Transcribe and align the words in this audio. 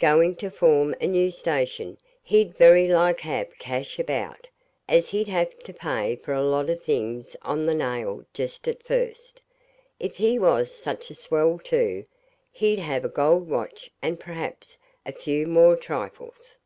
Going 0.00 0.34
to 0.38 0.50
form 0.50 0.92
a 1.00 1.06
new 1.06 1.30
station, 1.30 1.98
he'd 2.24 2.56
very 2.56 2.88
like 2.88 3.20
have 3.20 3.56
cash 3.60 4.00
about, 4.00 4.48
as 4.88 5.10
he'd 5.10 5.28
have 5.28 5.56
to 5.60 5.72
pay 5.72 6.16
for 6.16 6.32
a 6.32 6.42
lot 6.42 6.68
of 6.68 6.82
things 6.82 7.36
on 7.42 7.64
the 7.64 7.74
nail 7.74 8.24
just 8.34 8.66
at 8.66 8.82
first. 8.82 9.40
If 10.00 10.16
he 10.16 10.36
was 10.36 10.74
such 10.74 11.10
a 11.10 11.14
swell 11.14 11.60
too, 11.62 12.06
he'd 12.50 12.80
have 12.80 13.04
a 13.04 13.08
gold 13.08 13.48
watch 13.48 13.92
and 14.02 14.18
perhaps 14.18 14.78
a 15.06 15.12
few 15.12 15.46
more 15.46 15.76
trifles. 15.76 16.56